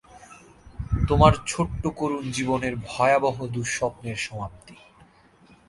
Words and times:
তোমার 1.07 1.33
ছোট্ট 1.47 1.87
করুণ 1.87 2.23
জীবনের 2.31 2.73
ভয়াবহ 2.87 3.37
দুঃস্বপ্নের 3.47 4.15
সমাপ্তি। 4.15 4.75